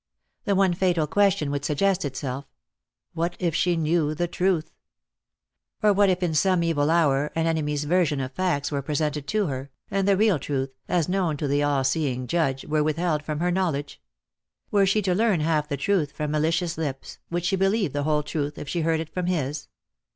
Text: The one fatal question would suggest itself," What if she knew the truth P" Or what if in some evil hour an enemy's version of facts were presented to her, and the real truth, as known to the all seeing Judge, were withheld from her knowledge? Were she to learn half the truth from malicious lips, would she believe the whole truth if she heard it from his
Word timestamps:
The 0.45 0.55
one 0.55 0.73
fatal 0.73 1.05
question 1.05 1.51
would 1.51 1.63
suggest 1.63 2.03
itself," 2.05 2.47
What 3.13 3.35
if 3.37 3.53
she 3.53 3.75
knew 3.77 4.15
the 4.15 4.27
truth 4.27 4.71
P" 5.79 5.87
Or 5.87 5.93
what 5.93 6.09
if 6.09 6.23
in 6.23 6.33
some 6.33 6.63
evil 6.63 6.89
hour 6.89 7.31
an 7.35 7.45
enemy's 7.45 7.83
version 7.83 8.19
of 8.19 8.31
facts 8.31 8.71
were 8.71 8.81
presented 8.81 9.27
to 9.27 9.45
her, 9.45 9.69
and 9.91 10.07
the 10.07 10.17
real 10.17 10.39
truth, 10.39 10.71
as 10.89 11.07
known 11.07 11.37
to 11.37 11.47
the 11.47 11.61
all 11.61 11.83
seeing 11.83 12.25
Judge, 12.25 12.65
were 12.65 12.81
withheld 12.81 13.21
from 13.21 13.41
her 13.41 13.51
knowledge? 13.51 14.01
Were 14.71 14.87
she 14.87 15.03
to 15.03 15.13
learn 15.13 15.41
half 15.41 15.69
the 15.69 15.77
truth 15.77 16.13
from 16.13 16.31
malicious 16.31 16.79
lips, 16.79 17.19
would 17.29 17.45
she 17.45 17.55
believe 17.55 17.93
the 17.93 18.01
whole 18.01 18.23
truth 18.23 18.57
if 18.57 18.67
she 18.67 18.81
heard 18.81 19.01
it 19.01 19.13
from 19.13 19.27
his 19.27 19.67